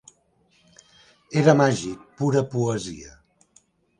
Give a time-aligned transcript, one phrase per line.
[1.41, 3.13] Era màgic, pura poesia.